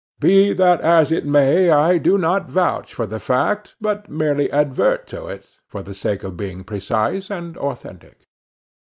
[0.19, 5.05] Be that as it may, I do not vouch for the fact, but merely advert
[5.13, 8.25] to it, for the sake of being precise and authentic.